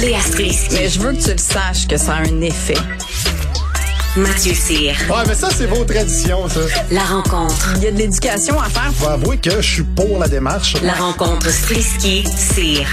Léa 0.00 0.20
Strisky. 0.20 0.74
Mais 0.74 0.88
je 0.88 1.00
veux 1.00 1.12
que 1.12 1.22
tu 1.22 1.30
le 1.30 1.38
saches 1.38 1.86
que 1.86 1.96
ça 1.96 2.14
a 2.14 2.20
un 2.20 2.40
effet. 2.40 2.74
Mathieu 4.16 4.54
Cyr. 4.54 4.94
Ouais, 5.08 5.22
mais 5.28 5.34
ça, 5.34 5.50
c'est 5.50 5.66
vos 5.66 5.84
traditions, 5.84 6.48
ça. 6.48 6.60
La 6.90 7.04
rencontre. 7.04 7.74
Il 7.76 7.84
y 7.84 7.86
a 7.86 7.92
de 7.92 7.98
l'éducation 7.98 8.58
à 8.58 8.68
faire. 8.68 8.92
Faut 8.94 9.08
avouer 9.08 9.38
que 9.38 9.60
je 9.60 9.74
suis 9.74 9.82
pour 9.82 10.18
la 10.18 10.26
démarche. 10.26 10.74
La 10.82 10.94
rencontre 10.94 11.48
Strisky-Cyr. 11.48 12.86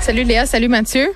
Salut 0.00 0.24
Léa, 0.24 0.46
salut 0.46 0.68
Mathieu. 0.68 1.12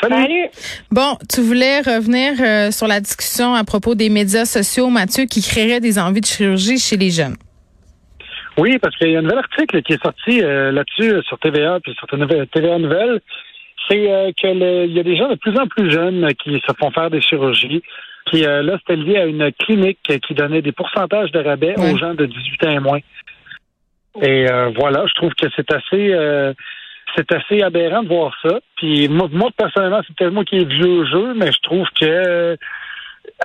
Salut. 0.00 0.48
Bon, 0.90 1.16
tu 1.32 1.40
voulais 1.40 1.80
revenir 1.80 2.34
euh, 2.40 2.70
sur 2.70 2.86
la 2.86 3.00
discussion 3.00 3.54
à 3.54 3.64
propos 3.64 3.94
des 3.94 4.10
médias 4.10 4.44
sociaux, 4.44 4.88
Mathieu, 4.90 5.24
qui 5.24 5.42
créeraient 5.42 5.80
des 5.80 5.98
envies 5.98 6.20
de 6.20 6.26
chirurgie 6.26 6.78
chez 6.78 6.96
les 6.96 7.10
jeunes. 7.10 7.36
Oui, 8.56 8.78
parce 8.78 8.96
qu'il 8.96 9.10
y 9.10 9.16
a 9.16 9.18
un 9.18 9.22
nouvel 9.22 9.38
article 9.38 9.82
qui 9.82 9.94
est 9.94 10.02
sorti 10.02 10.42
euh, 10.42 10.70
là-dessus 10.70 11.22
sur 11.22 11.38
TVA 11.38 11.80
puis 11.80 11.94
sur 11.94 12.06
TVA 12.06 12.78
Nouvelle. 12.78 13.20
C'est 13.88 14.10
euh, 14.10 14.30
que 14.40 14.46
le, 14.46 14.84
il 14.86 14.92
y 14.92 15.00
a 15.00 15.02
des 15.02 15.16
gens 15.16 15.28
de 15.28 15.34
plus 15.34 15.58
en 15.58 15.66
plus 15.66 15.90
jeunes 15.90 16.32
qui 16.34 16.62
se 16.66 16.72
font 16.78 16.90
faire 16.90 17.10
des 17.10 17.20
chirurgies. 17.20 17.82
Puis 18.26 18.40
là, 18.40 18.78
c'était 18.78 18.96
lié 18.96 19.18
à 19.18 19.26
une 19.26 19.52
clinique 19.52 19.98
qui 20.26 20.34
donnait 20.34 20.62
des 20.62 20.72
pourcentages 20.72 21.30
de 21.30 21.40
rabais 21.40 21.74
aux 21.78 21.98
gens 21.98 22.14
de 22.14 22.24
18 22.24 22.66
ans 22.66 22.70
et 22.70 22.78
moins. 22.78 23.00
Et 24.22 24.46
voilà, 24.74 25.04
je 25.06 25.14
trouve 25.14 25.34
que 25.34 25.46
c'est 25.54 25.70
assez 25.70 26.54
c'est 27.14 27.30
assez 27.32 27.62
aberrant 27.62 28.02
de 28.02 28.08
voir 28.08 28.34
ça. 28.42 28.60
Puis 28.76 29.08
moi, 29.08 29.28
moi 29.30 29.50
personnellement, 29.56 30.00
c'est 30.06 30.16
peut-être 30.16 30.32
moi 30.32 30.44
qui 30.44 30.56
ai 30.56 30.64
vieux 30.64 31.04
jeu, 31.06 31.34
mais 31.34 31.52
je 31.52 31.60
trouve 31.60 31.86
que 31.94 32.56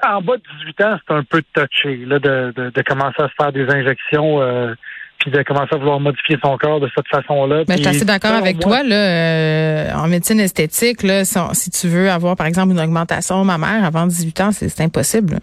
en 0.06 0.22
bas 0.22 0.38
de 0.38 0.44
18 0.60 0.82
ans, 0.82 1.00
c'est 1.08 1.14
un 1.14 1.24
peu 1.24 1.42
touché 1.54 1.98
là, 2.06 2.20
de, 2.20 2.54
de, 2.56 2.70
de, 2.70 2.82
commencer 2.82 3.22
à 3.22 3.28
se 3.30 3.34
faire 3.40 3.52
des 3.52 3.70
injections. 3.70 4.42
Euh, 4.42 4.74
puis 5.20 5.32
de 5.32 5.44
commencer 5.44 5.76
à 5.76 5.78
vouloir 5.78 6.00
modifier 6.00 6.38
son 6.44 6.58
corps 6.58 6.80
de 6.80 6.90
cette 6.96 7.08
façon-là. 7.10 7.64
Mais 7.68 7.76
je 7.76 7.82
suis 7.82 7.88
assez 7.88 8.06
d'accord 8.06 8.34
avec 8.34 8.60
toi. 8.60 8.84
Là, 8.84 8.96
euh, 8.96 9.94
en 9.94 10.08
médecine 10.08 10.40
esthétique, 10.40 11.04
là, 11.04 11.26
si, 11.26 11.70
tu 11.70 11.88
veux 11.88 12.10
avoir, 12.10 12.36
par 12.36 12.48
exemple, 12.48 12.72
une 12.72 12.80
augmentation 12.80 13.44
mammaire 13.44 13.84
avant 13.84 14.08
18 14.08 14.42
ans, 14.42 14.52
c'est 14.52 14.82
impossible. 14.82 15.40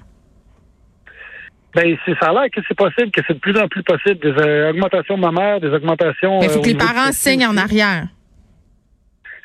Ben, 1.75 1.95
ça 2.07 2.31
a 2.31 2.33
l'air 2.33 2.45
que 2.51 2.63
c'est 2.67 2.77
possible, 2.77 3.11
que 3.11 3.21
c'est 3.27 3.35
de 3.35 3.39
plus 3.39 3.59
en 3.59 3.69
plus 3.69 3.83
possible. 3.83 4.19
Des 4.21 4.33
euh, 4.43 4.71
augmentations 4.71 5.19
mammaires, 5.19 5.61
des 5.61 5.69
augmentations. 5.69 6.41
Mais 6.41 6.47
il 6.47 6.51
faut 6.51 6.63
que 6.63 6.69
les 6.69 6.75
parents 6.75 7.13
signent 7.13 7.47
en 7.47 7.57
arrière. 7.59 8.07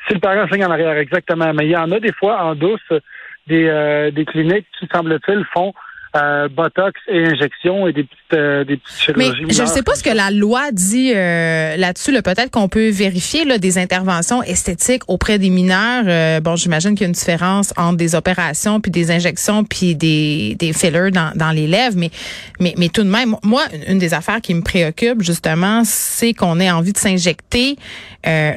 Si 0.08 0.14
le 0.14 0.20
parent 0.20 0.46
signe 0.50 0.64
en 0.64 0.70
arrière, 0.70 0.96
exactement. 0.96 1.52
Mais 1.52 1.66
il 1.66 1.70
y 1.72 1.76
en 1.76 1.92
a 1.92 2.00
des 2.00 2.12
fois 2.12 2.42
en 2.42 2.54
douce 2.54 2.80
des, 3.46 3.66
euh, 3.68 4.10
des 4.10 4.24
cliniques 4.24 4.66
qui, 4.78 4.88
semble-t-il, 4.92 5.44
font 5.52 5.74
euh, 6.14 6.48
botox 6.48 7.00
et 7.08 7.26
injections 7.26 7.86
et 7.86 7.92
des 7.92 8.04
petites, 8.04 8.34
euh, 8.34 8.64
des 8.64 8.76
petites 8.76 8.98
chirurgies. 8.98 9.44
Mais 9.46 9.52
je 9.54 9.62
ne 9.62 9.66
sais 9.66 9.82
pas 9.82 9.94
ce 9.94 10.02
que 10.02 10.14
la 10.14 10.30
loi 10.30 10.70
dit 10.72 11.12
euh, 11.14 11.76
là-dessus. 11.76 12.12
Peut-être 12.22 12.50
qu'on 12.50 12.68
peut 12.68 12.90
vérifier 12.90 13.44
là, 13.44 13.58
des 13.58 13.78
interventions 13.78 14.42
esthétiques 14.42 15.02
auprès 15.08 15.38
des 15.38 15.50
mineurs. 15.50 16.04
Euh, 16.06 16.40
bon, 16.40 16.56
j'imagine 16.56 16.90
qu'il 16.90 17.02
y 17.02 17.04
a 17.04 17.06
une 17.06 17.12
différence 17.12 17.72
entre 17.76 17.96
des 17.96 18.14
opérations 18.14 18.80
puis 18.80 18.90
des 18.90 19.10
injections 19.10 19.64
puis 19.64 19.94
des, 19.94 20.54
des 20.58 20.72
fillers 20.72 21.10
dans, 21.10 21.32
dans 21.34 21.50
les 21.50 21.66
lèvres. 21.66 21.96
Mais, 21.96 22.10
mais, 22.60 22.74
mais 22.76 22.88
tout 22.88 23.04
de 23.04 23.10
même, 23.10 23.36
moi, 23.42 23.62
une 23.88 23.98
des 23.98 24.12
affaires 24.12 24.40
qui 24.40 24.54
me 24.54 24.62
préoccupe 24.62 25.22
justement, 25.22 25.82
c'est 25.84 26.34
qu'on 26.34 26.60
ait 26.60 26.70
envie 26.70 26.92
de 26.92 26.98
s'injecter 26.98 27.76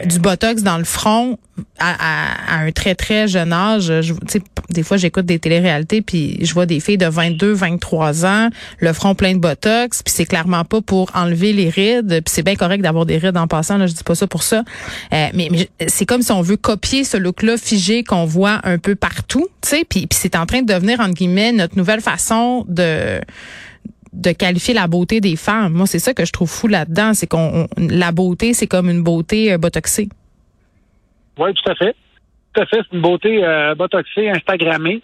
du 0.06 0.19
botox 0.19 0.62
dans 0.62 0.78
le 0.78 0.84
front 0.84 1.40
à, 1.80 2.58
à, 2.58 2.59
un 2.59 2.72
très 2.72 2.95
très 2.95 3.28
jeune 3.28 3.53
âge. 3.53 3.92
Je, 4.02 4.14
des 4.69 4.84
fois, 4.84 4.97
j'écoute 4.97 5.25
des 5.25 5.40
téléréalités 5.40 6.02
puis 6.02 6.38
je 6.45 6.53
vois 6.53 6.66
des 6.66 6.80
filles 6.80 6.97
de 6.97 7.08
22, 7.08 7.44
23 7.53 8.25
ans, 8.25 8.49
le 8.79 8.93
front 8.93 9.15
plein 9.15 9.33
de 9.33 9.39
botox, 9.39 10.03
puis 10.03 10.13
c'est 10.13 10.25
clairement 10.25 10.63
pas 10.63 10.81
pour 10.81 11.11
enlever 11.15 11.53
les 11.53 11.69
rides. 11.69 12.09
Puis 12.09 12.33
c'est 12.33 12.43
bien 12.43 12.55
correct 12.55 12.81
d'avoir 12.81 13.05
des 13.05 13.17
rides 13.17 13.38
en 13.38 13.47
passant. 13.47 13.77
Là, 13.77 13.88
je 13.88 13.93
dis 13.93 14.03
pas 14.03 14.15
ça 14.15 14.27
pour 14.27 14.43
ça, 14.43 14.63
euh, 15.13 15.27
mais, 15.33 15.49
c'est 15.88 16.05
comme 16.05 16.21
si 16.21 16.31
on 16.31 16.41
veut 16.41 16.57
copier 16.57 17.03
ce 17.03 17.17
look-là 17.17 17.57
figé 17.57 18.03
qu'on 18.03 18.25
voit 18.25 18.59
un 18.63 18.77
peu 18.77 18.95
partout, 18.95 19.47
tu 19.61 19.69
sais. 19.69 19.85
Puis, 19.88 20.07
c'est 20.11 20.35
en 20.35 20.45
train 20.45 20.61
de 20.61 20.73
devenir 20.73 20.99
entre 20.99 21.13
guillemets 21.13 21.51
notre 21.51 21.77
nouvelle 21.77 22.01
façon 22.01 22.66
de 22.67 23.19
de 24.16 24.31
qualifier 24.31 24.73
la 24.73 24.88
beauté 24.88 25.19
des 25.19 25.35
femmes. 25.35 25.73
Moi, 25.73 25.88
c'est 25.88 26.00
ça 26.00 26.13
que 26.13 26.25
je 26.25 26.31
trouve 26.31 26.50
fou 26.50 26.67
là-dedans, 26.67 27.13
c'est 27.13 27.28
qu'on 27.28 27.67
la 27.78 28.11
beauté, 28.11 28.53
c'est 28.53 28.67
comme 28.67 28.89
une 28.89 29.03
beauté 29.03 29.51
euh, 29.51 29.57
botoxée. 29.57 30.09
Oui, 31.38 31.53
tout 31.53 31.69
à 31.69 31.75
fait. 31.75 31.95
Tout 32.53 32.61
à 32.61 32.66
fait. 32.66 32.78
C'est 32.78 32.95
une 32.95 33.01
beauté 33.01 33.44
euh, 33.44 33.75
botoxée, 33.75 34.29
Instagrammée, 34.29 35.01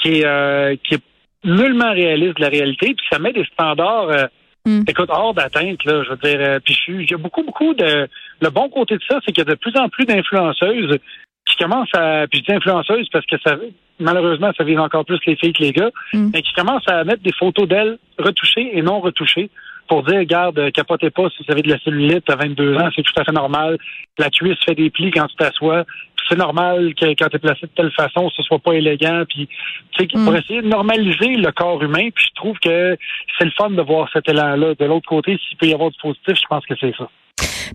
qui 0.00 0.24
euh, 0.24 0.76
qui 0.84 0.94
est 0.94 1.02
nullement 1.44 1.92
réaliste 1.92 2.36
de 2.36 2.42
la 2.42 2.48
réalité. 2.48 2.94
Puis 2.94 3.06
ça 3.10 3.18
met 3.18 3.32
des 3.32 3.44
standards, 3.44 4.08
euh, 4.10 4.26
hmm. 4.64 4.82
écoute, 4.88 5.08
hors 5.10 5.34
d'atteinte, 5.34 5.84
là. 5.84 6.02
Je 6.04 6.10
veux 6.10 6.16
dire, 6.16 6.40
euh, 6.40 6.60
puis 6.64 6.76
il 6.88 7.10
y 7.10 7.14
a 7.14 7.18
beaucoup, 7.18 7.42
beaucoup 7.42 7.74
de. 7.74 8.08
Le 8.40 8.50
bon 8.50 8.68
côté 8.68 8.96
de 8.96 9.02
ça, 9.08 9.18
c'est 9.24 9.32
qu'il 9.32 9.44
y 9.44 9.48
a 9.48 9.50
de 9.50 9.58
plus 9.58 9.76
en 9.76 9.88
plus 9.88 10.04
d'influenceuses 10.04 10.98
qui 11.46 11.56
commencent 11.56 11.94
à. 11.94 12.26
Puis 12.28 12.40
je 12.40 12.44
dis 12.44 12.56
influenceuses 12.56 13.08
parce 13.12 13.26
que 13.26 13.36
ça 13.44 13.56
malheureusement, 13.98 14.52
ça 14.56 14.64
vise 14.64 14.78
encore 14.78 15.04
plus 15.04 15.18
les 15.26 15.36
filles 15.36 15.52
que 15.52 15.62
les 15.62 15.72
gars, 15.72 15.90
hmm. 16.12 16.30
mais 16.32 16.42
qui 16.42 16.52
commencent 16.52 16.88
à 16.88 17.04
mettre 17.04 17.22
des 17.22 17.32
photos 17.32 17.66
d'elles 17.66 17.98
retouchées 18.18 18.76
et 18.76 18.82
non 18.82 19.00
retouchées 19.00 19.50
pour 19.88 20.02
dire, 20.02 20.18
regarde, 20.18 20.72
capotez 20.72 21.10
pas 21.10 21.28
si 21.30 21.44
vous 21.44 21.52
avez 21.52 21.62
de 21.62 21.70
la 21.70 21.78
cellulite 21.78 22.28
à 22.28 22.36
22 22.36 22.76
ans, 22.76 22.88
c'est 22.94 23.02
tout 23.02 23.12
à 23.16 23.24
fait 23.24 23.32
normal. 23.32 23.78
La 24.18 24.30
cuisse 24.30 24.58
fait 24.64 24.74
des 24.74 24.90
plis 24.90 25.10
quand 25.10 25.26
tu 25.26 25.36
t'assois. 25.36 25.84
C'est 26.28 26.36
normal 26.36 26.94
que 26.94 27.06
quand 27.06 27.28
tu 27.28 27.36
es 27.36 27.38
placé 27.38 27.62
de 27.62 27.70
telle 27.76 27.92
façon, 27.92 28.28
ce 28.30 28.42
soit 28.42 28.58
pas 28.58 28.72
élégant. 28.72 29.24
Puis, 29.28 29.48
tu 29.92 30.04
sais, 30.04 30.08
pour 30.08 30.32
mm. 30.32 30.36
essayer 30.36 30.62
de 30.62 30.68
normaliser 30.68 31.36
le 31.36 31.52
corps 31.52 31.82
humain, 31.82 32.08
puis 32.14 32.26
je 32.28 32.34
trouve 32.34 32.58
que 32.58 32.96
c'est 33.38 33.44
le 33.44 33.52
fun 33.56 33.70
de 33.70 33.82
voir 33.82 34.08
cet 34.12 34.28
élan-là. 34.28 34.74
De 34.74 34.84
l'autre 34.84 35.08
côté, 35.08 35.38
s'il 35.46 35.56
peut 35.56 35.66
y 35.66 35.74
avoir 35.74 35.90
du 35.90 35.98
positif, 35.98 36.36
je 36.36 36.46
pense 36.48 36.66
que 36.66 36.74
c'est 36.78 36.94
ça. 36.96 37.08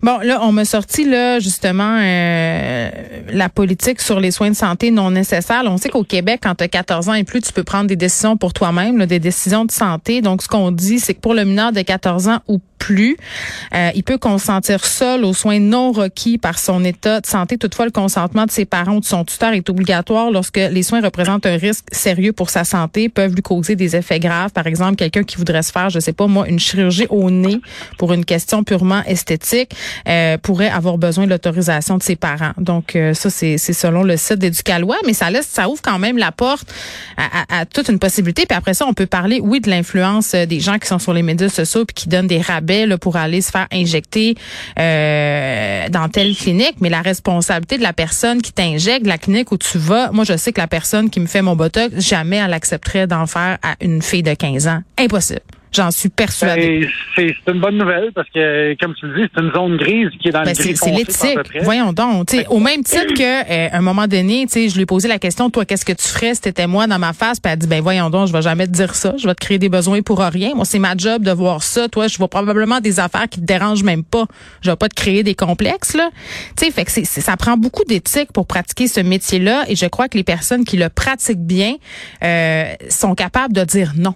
Bon, 0.02 0.18
là, 0.18 0.40
on 0.42 0.52
m'a 0.52 0.64
sorti 0.64 1.04
là 1.04 1.38
justement 1.38 1.98
euh, 2.00 2.90
la 3.32 3.48
politique 3.48 4.00
sur 4.00 4.18
les 4.18 4.30
soins 4.30 4.50
de 4.50 4.56
santé 4.56 4.90
non 4.90 5.10
nécessaires. 5.10 5.62
on 5.66 5.76
sait 5.76 5.90
qu'au 5.90 6.02
Québec, 6.02 6.40
quand 6.42 6.54
tu 6.56 6.64
as 6.64 6.68
14 6.68 7.08
ans 7.08 7.14
et 7.14 7.24
plus, 7.24 7.40
tu 7.40 7.52
peux 7.52 7.62
prendre 7.62 7.86
des 7.86 7.96
décisions 7.96 8.36
pour 8.36 8.52
toi-même, 8.52 9.04
des 9.06 9.20
décisions 9.20 9.64
de 9.64 9.70
santé. 9.70 10.20
Donc, 10.20 10.42
ce 10.42 10.48
qu'on 10.48 10.70
dit, 10.70 10.98
c'est 10.98 11.14
que 11.14 11.20
pour 11.20 11.34
le 11.34 11.44
mineur 11.44 11.72
de 11.72 11.82
14 11.82 12.28
ans 12.28 12.38
ou 12.48 12.60
plus, 12.82 13.16
euh, 13.76 13.90
il 13.94 14.02
peut 14.02 14.18
consentir 14.18 14.84
seul 14.84 15.24
aux 15.24 15.34
soins 15.34 15.60
non 15.60 15.92
requis 15.92 16.36
par 16.36 16.58
son 16.58 16.84
état 16.84 17.20
de 17.20 17.26
santé. 17.26 17.56
Toutefois, 17.56 17.84
le 17.84 17.92
consentement 17.92 18.44
de 18.44 18.50
ses 18.50 18.64
parents 18.64 18.96
ou 18.96 19.00
de 19.00 19.04
son 19.04 19.24
tuteur 19.24 19.52
est 19.52 19.70
obligatoire 19.70 20.32
lorsque 20.32 20.56
les 20.56 20.82
soins 20.82 21.00
représentent 21.00 21.46
un 21.46 21.56
risque 21.56 21.84
sérieux 21.92 22.32
pour 22.32 22.50
sa 22.50 22.64
santé, 22.64 23.08
peuvent 23.08 23.36
lui 23.36 23.42
causer 23.42 23.76
des 23.76 23.94
effets 23.94 24.18
graves. 24.18 24.50
Par 24.50 24.66
exemple, 24.66 24.96
quelqu'un 24.96 25.22
qui 25.22 25.36
voudrait 25.36 25.62
se 25.62 25.70
faire, 25.70 25.90
je 25.90 26.00
sais 26.00 26.12
pas 26.12 26.26
moi, 26.26 26.48
une 26.48 26.58
chirurgie 26.58 27.06
au 27.08 27.30
nez 27.30 27.60
pour 27.98 28.12
une 28.12 28.24
question 28.24 28.64
purement 28.64 29.04
esthétique 29.06 29.76
euh, 30.08 30.36
pourrait 30.38 30.70
avoir 30.70 30.98
besoin 30.98 31.26
de 31.26 31.30
l'autorisation 31.30 31.98
de 31.98 32.02
ses 32.02 32.16
parents. 32.16 32.52
Donc 32.58 32.96
euh, 32.96 33.14
ça, 33.14 33.30
c'est 33.30 33.58
selon 33.58 34.02
le 34.02 34.16
site 34.16 34.40
d'Éducalois, 34.40 34.98
mais 35.06 35.12
ça 35.12 35.30
laisse, 35.30 35.46
ça 35.46 35.68
ouvre 35.68 35.82
quand 35.82 36.00
même 36.00 36.18
la 36.18 36.32
porte 36.32 36.66
à, 37.16 37.60
à, 37.60 37.64
toute 37.64 37.88
une 37.88 38.00
possibilité. 38.00 38.44
Puis 38.44 38.58
après 38.58 38.74
ça, 38.74 38.86
on 38.88 38.92
peut 38.92 39.06
parler, 39.06 39.38
oui, 39.40 39.60
de 39.60 39.70
l'influence 39.70 40.32
des 40.34 40.58
gens 40.58 40.80
qui 40.80 40.88
sont 40.88 40.98
sur 40.98 41.12
les 41.12 41.22
médias 41.22 41.48
sociaux 41.48 41.84
puis 41.84 41.94
qui 41.94 42.08
donnent 42.08 42.26
des 42.26 42.40
rabais 42.40 42.71
là, 42.86 42.98
pour 42.98 43.16
aller 43.16 43.40
se 43.40 43.50
faire 43.50 43.66
injecter 43.72 44.34
euh, 44.78 45.88
dans 45.88 46.08
telle 46.08 46.34
clinique, 46.34 46.76
mais 46.80 46.88
la 46.88 47.02
responsabilité 47.02 47.78
de 47.78 47.82
la 47.82 47.92
personne 47.92 48.42
qui 48.42 48.52
t'injecte, 48.52 49.06
la 49.06 49.18
clinique 49.18 49.52
où 49.52 49.58
tu 49.58 49.78
vas, 49.78 50.10
moi 50.12 50.24
je 50.24 50.36
sais 50.36 50.52
que 50.52 50.60
la 50.60 50.66
personne 50.66 51.10
qui 51.10 51.20
me 51.20 51.26
fait 51.26 51.42
mon 51.42 51.56
botox, 51.56 51.98
jamais 51.98 52.36
elle 52.36 52.52
accepterait 52.52 53.06
d'en 53.06 53.26
faire 53.26 53.58
à 53.62 53.74
une 53.80 54.02
fille 54.02 54.22
de 54.22 54.34
15 54.34 54.68
ans. 54.68 54.82
Impossible. 54.98 55.40
J'en 55.72 55.90
suis 55.90 56.08
persuadée. 56.08 56.80
Ben, 57.16 57.32
c'est 57.44 57.52
une 57.52 57.60
bonne 57.60 57.78
nouvelle 57.78 58.12
parce 58.14 58.28
que, 58.28 58.76
comme 58.80 58.94
tu 58.94 59.06
le 59.06 59.22
dis, 59.22 59.30
c'est 59.34 59.40
une 59.40 59.52
zone 59.52 59.76
grise 59.76 60.10
qui 60.20 60.28
est 60.28 60.32
dans 60.32 60.42
ben, 60.42 60.50
le 60.50 60.54
C'est 60.54 60.90
l'éthique. 60.90 61.38
Voyons 61.62 61.92
donc. 61.92 62.28
au 62.48 62.60
même 62.60 62.82
titre 62.82 63.14
que, 63.14 63.50
euh, 63.50 63.68
un 63.72 63.80
moment 63.80 64.06
donné, 64.06 64.46
je 64.52 64.74
lui 64.74 64.82
ai 64.82 64.86
posé 64.86 65.08
la 65.08 65.18
question, 65.18 65.50
toi, 65.50 65.64
qu'est-ce 65.64 65.84
que 65.84 65.92
tu 65.92 66.06
ferais 66.06 66.34
si 66.34 66.42
t'étais 66.42 66.66
moi 66.66 66.86
dans 66.86 66.98
ma 66.98 67.12
face? 67.12 67.40
Puis 67.40 67.50
elle 67.50 67.52
a 67.52 67.56
dit, 67.56 67.66
ben 67.66 67.80
voyons 67.80 68.10
donc, 68.10 68.28
je 68.28 68.32
vais 68.32 68.42
jamais 68.42 68.66
te 68.66 68.72
dire 68.72 68.94
ça. 68.94 69.14
Je 69.16 69.26
vais 69.26 69.34
te 69.34 69.40
créer 69.40 69.58
des 69.58 69.68
besoins 69.68 70.02
pour 70.02 70.18
rien. 70.20 70.54
Moi, 70.54 70.64
c'est 70.64 70.78
ma 70.78 70.94
job 70.96 71.22
de 71.22 71.30
voir 71.30 71.62
ça. 71.62 71.88
Toi, 71.88 72.08
je 72.08 72.18
vois 72.18 72.28
probablement 72.28 72.80
des 72.80 73.00
affaires 73.00 73.28
qui 73.28 73.40
te 73.40 73.46
dérangent 73.46 73.84
même 73.84 74.04
pas. 74.04 74.26
Je 74.60 74.70
vais 74.70 74.76
pas 74.76 74.88
te 74.88 74.94
créer 74.94 75.22
des 75.22 75.34
complexes, 75.34 75.94
là. 75.94 76.10
Tu 76.56 76.66
sais, 76.66 76.70
fait 76.70 76.84
que 76.84 76.90
ça 76.90 77.36
prend 77.36 77.56
beaucoup 77.56 77.84
d'éthique 77.84 78.32
pour 78.32 78.46
pratiquer 78.46 78.88
ce 78.88 79.00
métier-là. 79.00 79.64
Et 79.68 79.76
je 79.76 79.86
crois 79.86 80.08
que 80.08 80.16
les 80.16 80.24
personnes 80.24 80.64
qui 80.64 80.76
le 80.76 80.88
pratiquent 80.88 81.44
bien 81.44 81.76
euh, 82.22 82.64
sont 82.88 83.14
capables 83.14 83.54
de 83.54 83.64
dire 83.64 83.92
non 83.96 84.14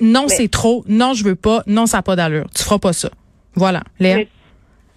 non, 0.00 0.28
c'est 0.28 0.48
trop. 0.48 0.84
Non, 0.88 1.14
je 1.14 1.24
veux 1.24 1.36
pas. 1.36 1.62
Non, 1.66 1.86
ça 1.86 1.98
n'a 1.98 2.02
pas 2.02 2.16
d'allure. 2.16 2.46
Tu 2.54 2.62
feras 2.62 2.78
pas 2.78 2.92
ça. 2.92 3.10
Voilà. 3.54 3.82
Léa? 3.98 4.18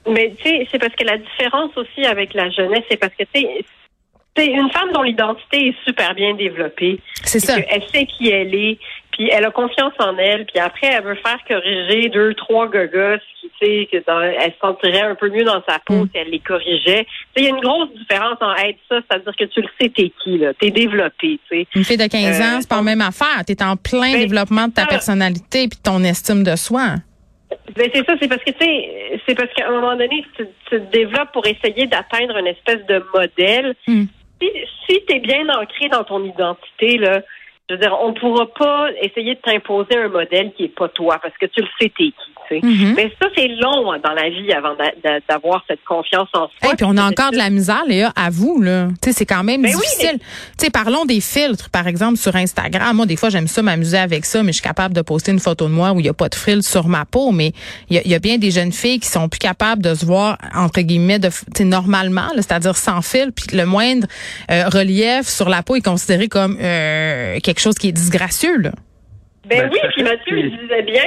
Mais, 0.09 0.33
tu 0.37 0.43
sais, 0.43 0.67
c'est 0.71 0.79
parce 0.79 0.95
que 0.95 1.03
la 1.03 1.17
différence 1.17 1.71
aussi 1.77 2.05
avec 2.05 2.33
la 2.33 2.49
jeunesse, 2.49 2.83
c'est 2.89 2.97
parce 2.97 3.13
que 3.13 3.23
tu 3.33 3.41
sais, 3.41 4.45
une 4.47 4.69
femme 4.71 4.91
dont 4.93 5.01
l'identité 5.01 5.67
est 5.67 5.75
super 5.85 6.15
bien 6.15 6.33
développée. 6.33 6.99
C'est 7.23 7.39
ça. 7.39 7.57
Elle 7.57 7.83
sait 7.93 8.05
qui 8.05 8.29
elle 8.29 8.55
est, 8.55 8.79
puis 9.19 9.29
elle 9.29 9.43
a 9.43 9.51
confiance 9.51 9.91
en 9.99 10.17
elle, 10.17 10.45
puis 10.45 10.59
après 10.59 10.87
elle 10.87 11.03
veut 11.03 11.15
faire 11.15 11.39
corriger 11.45 12.07
deux, 12.07 12.33
trois 12.35 12.67
gogos 12.67 13.19
qui, 13.41 13.51
tu 13.59 13.65
sais, 13.65 13.89
que 13.91 13.97
elle 13.97 14.53
se 14.53 14.57
sentirait 14.61 15.01
un 15.01 15.15
peu 15.15 15.29
mieux 15.29 15.43
dans 15.43 15.61
sa 15.67 15.77
peau 15.79 16.05
mm. 16.05 16.09
si 16.09 16.17
elle 16.17 16.29
les 16.29 16.39
corrigeait. 16.39 17.05
Il 17.35 17.43
y 17.43 17.47
a 17.47 17.49
une 17.49 17.59
grosse 17.59 17.89
différence 17.95 18.37
en 18.39 18.55
être 18.55 18.79
ça, 18.87 19.01
c'est-à-dire 19.01 19.33
que 19.37 19.43
tu 19.43 19.59
le 19.59 19.67
sais 19.79 19.89
t'es 19.89 20.13
qui, 20.23 20.37
là, 20.37 20.53
t'es 20.53 20.71
développé, 20.71 21.37
tu 21.49 21.57
sais. 21.57 21.67
Une 21.75 21.83
fille 21.83 21.97
de 21.97 22.07
15 22.07 22.39
ans, 22.39 22.43
euh, 22.43 22.57
c'est 22.61 22.69
pas 22.69 22.77
la 22.77 22.81
même 22.81 23.01
affaire. 23.01 23.43
T'es 23.45 23.61
en 23.61 23.75
plein 23.75 24.13
ben, 24.13 24.19
développement 24.21 24.69
de 24.69 24.73
ta 24.73 24.85
personnalité 24.85 25.67
puis 25.67 25.77
de 25.77 25.83
ton 25.83 26.01
estime 26.01 26.43
de 26.43 26.55
soi. 26.55 26.95
Ben 27.75 27.89
c'est 27.93 28.05
ça, 28.05 28.13
c'est 28.21 28.29
parce 28.29 28.43
que 28.43 28.51
tu 28.51 28.65
sais, 28.65 29.21
c'est 29.27 29.35
parce 29.35 29.51
qu'à 29.53 29.67
un 29.67 29.71
moment 29.71 29.97
donné, 29.97 30.23
tu, 30.37 30.45
tu 30.69 30.79
te 30.79 30.91
développes 30.93 31.33
pour 31.33 31.45
essayer 31.45 31.87
d'atteindre 31.87 32.37
une 32.37 32.47
espèce 32.47 32.85
de 32.85 33.03
modèle. 33.13 33.75
Hmm. 33.85 34.05
Si, 34.41 34.49
si 34.87 35.05
tu 35.05 35.15
es 35.15 35.19
bien 35.19 35.49
ancré 35.49 35.89
dans 35.89 36.05
ton 36.05 36.23
identité, 36.23 36.97
là, 36.97 37.21
je 37.69 37.75
veux 37.75 37.79
dire, 37.79 37.95
on 38.01 38.09
ne 38.09 38.13
pourra 38.19 38.47
pas 38.57 38.87
essayer 39.01 39.35
de 39.35 39.39
t'imposer 39.41 39.95
un 39.97 40.09
modèle 40.09 40.51
qui 40.57 40.63
est 40.65 40.75
pas 40.75 40.89
toi, 40.89 41.19
parce 41.21 41.35
que 41.37 41.45
tu 41.45 41.61
le 41.61 41.67
sais, 41.79 41.91
t'es 41.95 42.05
qui. 42.05 42.13
tu 42.47 42.59
sais. 42.59 42.61
Mhm. 42.65 42.93
Mais 42.95 43.11
ça, 43.21 43.27
c'est 43.35 43.47
long 43.47 43.91
hein, 43.91 43.99
dans 44.03 44.13
la 44.13 44.29
vie 44.29 44.51
avant 44.51 44.75
d'a- 44.75 44.91
d'a- 45.03 45.19
d'avoir 45.29 45.63
cette 45.67 45.83
confiance 45.85 46.27
en 46.33 46.47
soi. 46.47 46.73
Et 46.73 46.75
puis 46.75 46.85
on 46.85 46.97
a 46.97 47.03
encore 47.03 47.31
de 47.31 47.37
la 47.37 47.49
misère, 47.51 47.83
Léa, 47.87 48.11
à 48.15 48.29
vous, 48.31 48.59
là. 48.61 48.87
Tu 49.01 49.09
sais, 49.11 49.19
c'est 49.19 49.25
quand 49.27 49.43
même 49.43 49.61
Ben 49.61 49.69
oui, 49.69 49.81
difficile. 49.81 50.17
Tu 50.57 50.65
sais, 50.65 50.69
parlons 50.71 51.05
des 51.05 51.21
filtres, 51.21 51.69
par 51.69 51.87
exemple, 51.87 52.17
sur 52.17 52.35
Instagram. 52.35 52.95
Moi, 52.97 53.05
des 53.05 53.15
fois, 53.17 53.29
j'aime 53.29 53.47
ça 53.47 53.61
m'amuser 53.61 53.97
avec 53.99 54.25
ça, 54.25 54.41
mais 54.41 54.51
je 54.51 54.57
suis 54.57 54.63
capable 54.63 54.95
de 54.95 55.01
poster 55.01 55.31
une 55.31 55.39
photo 55.39 55.67
de 55.67 55.73
moi 55.73 55.91
où 55.91 55.99
il 55.99 56.03
n'y 56.03 56.09
a 56.09 56.13
pas 56.13 56.29
de 56.29 56.35
filtre 56.35 56.67
sur 56.67 56.87
ma 56.87 57.05
peau. 57.05 57.31
Mais 57.31 57.51
il 57.89 57.97
y 57.97 57.99
a, 57.99 58.01
il 58.03 58.09
y 58.11 58.15
a 58.15 58.19
bien 58.19 58.37
des 58.39 58.49
jeunes 58.51 58.71
filles 58.71 58.99
qui 58.99 59.07
sont 59.09 59.29
plus 59.29 59.37
capables 59.39 59.83
de 59.83 59.93
se 59.93 60.05
voir, 60.05 60.37
entre 60.55 60.81
guillemets, 60.81 61.19
de, 61.19 61.29
normalement, 61.63 62.29
c'est-à-dire 62.35 62.75
sans 62.75 63.01
fil, 63.03 63.31
puis 63.31 63.55
le 63.55 63.65
moindre 63.65 64.07
euh, 64.49 64.67
relief 64.69 65.27
sur 65.27 65.49
la 65.49 65.61
peau 65.61 65.75
est 65.75 65.85
considéré 65.85 66.27
comme 66.27 66.57
euh, 66.59 67.39
quelque 67.43 67.58
chose 67.61 67.75
qui 67.75 67.89
est 67.89 67.93
disgracieux, 67.93 68.57
là. 68.57 68.71
Ben, 69.45 69.61
Ben, 69.61 69.69
oui, 69.71 69.79
puis. 69.93 70.03
Mathieu 70.03 70.37
il 70.37 70.57
disait 70.57 70.83
bien, 70.83 71.03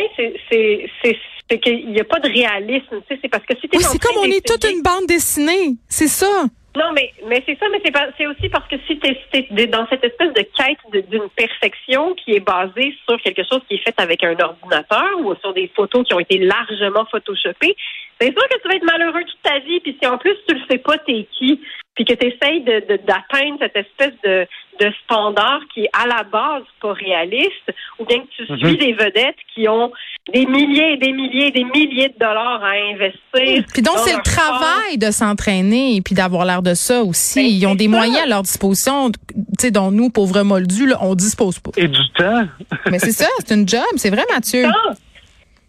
c'est 1.48 1.58
qu'il 1.60 1.90
n'y 1.90 2.00
a 2.00 2.04
pas 2.04 2.18
de 2.18 2.28
réalisme, 2.28 3.00
tu 3.06 3.14
sais, 3.14 3.20
c'est 3.22 3.28
parce 3.28 3.44
que 3.44 3.54
si 3.60 3.68
Oui, 3.72 3.82
c'est 3.82 3.98
comme 3.98 4.16
on 4.18 4.24
est 4.24 4.44
toute 4.46 4.64
une 4.64 4.82
bande 4.82 5.06
dessinée. 5.06 5.76
C'est 5.88 6.08
ça. 6.08 6.46
Non, 6.74 6.92
mais 6.94 7.12
mais 7.28 7.42
c'est 7.46 7.58
ça, 7.58 7.66
mais 7.70 7.82
c'est 8.16 8.26
aussi 8.26 8.48
parce 8.48 8.66
que 8.66 8.76
si 8.86 8.98
t'es 8.98 9.18
es 9.32 9.66
dans 9.66 9.86
cette 9.88 10.02
espèce 10.04 10.32
de 10.32 10.40
quête 10.56 11.08
d'une 11.10 11.28
perfection 11.36 12.14
qui 12.14 12.32
est 12.32 12.40
basée 12.40 12.94
sur 13.06 13.20
quelque 13.20 13.42
chose 13.44 13.60
qui 13.68 13.74
est 13.74 13.84
fait 13.84 13.94
avec 13.98 14.24
un 14.24 14.34
ordinateur 14.38 15.10
ou 15.18 15.34
sur 15.36 15.52
des 15.52 15.70
photos 15.76 16.06
qui 16.06 16.14
ont 16.14 16.20
été 16.20 16.38
largement 16.38 17.04
photoshopées, 17.10 17.76
c'est 18.18 18.32
sûr 18.32 18.48
que 18.48 18.62
tu 18.62 18.68
vas 18.68 18.74
être 18.76 18.84
malheureux 18.84 19.22
toute 19.24 19.42
ta 19.42 19.58
vie. 19.58 19.80
Puis 19.80 19.98
si 20.00 20.08
en 20.08 20.16
plus 20.16 20.34
tu 20.48 20.54
le 20.54 20.60
sais 20.70 20.78
pas 20.78 20.96
t'es 20.96 21.26
qui, 21.32 21.60
puis 21.94 22.04
que 22.04 22.14
tu 22.14 22.26
essayes 22.26 22.62
de, 22.62 22.80
de- 22.88 23.00
d'atteindre 23.06 23.58
cette 23.60 23.76
espèce 23.76 24.14
de, 24.24 24.46
de 24.80 24.92
standard 25.04 25.60
qui 25.74 25.82
est 25.84 25.90
à 25.92 26.06
la 26.06 26.22
base 26.22 26.62
pas 26.80 26.92
réaliste, 26.94 27.70
ou 27.98 28.04
bien 28.06 28.18
que 28.20 28.26
tu 28.36 28.50
Mhm. 28.52 28.58
suis 28.58 28.76
des 28.78 28.92
vedettes 28.94 29.36
qui 29.54 29.68
ont 29.68 29.92
des 30.32 30.46
milliers 30.46 30.94
et 30.94 30.96
des 30.96 31.12
milliers 31.12 31.48
et 31.48 31.50
des 31.50 31.64
milliers 31.64 32.08
de 32.08 32.18
dollars 32.18 32.62
à 32.62 32.70
investir. 32.92 33.64
Puis 33.72 33.82
donc, 33.82 33.98
c'est 33.98 34.16
le 34.16 34.22
travail 34.22 34.96
de 34.96 35.10
s'entraîner 35.10 35.96
et 35.96 36.00
puis 36.00 36.14
d'avoir 36.14 36.44
l'air 36.46 36.62
de 36.62 36.74
ça 36.74 37.02
aussi. 37.02 37.40
Ben, 37.40 37.46
Ils 37.50 37.66
ont 37.66 37.74
des 37.74 37.84
ça. 37.84 37.90
moyens 37.90 38.18
à 38.22 38.26
leur 38.26 38.42
disposition, 38.42 39.10
tu 39.10 39.18
sais, 39.60 39.70
dont 39.70 39.90
nous, 39.90 40.08
pauvres 40.10 40.42
moldus, 40.42 40.86
là, 40.86 40.98
on 41.02 41.14
dispose 41.14 41.58
pas. 41.58 41.72
Et 41.76 41.88
du 41.88 42.08
temps. 42.16 42.46
Mais 42.90 42.98
c'est 43.00 43.12
ça, 43.12 43.26
c'est 43.44 43.54
une 43.54 43.68
job, 43.68 43.82
c'est 43.96 44.10
vrai, 44.10 44.24
Mathieu. 44.32 44.64
Ah! 44.66 44.92